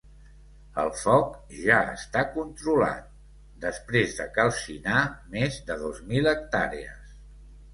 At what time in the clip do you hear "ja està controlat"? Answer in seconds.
1.57-3.05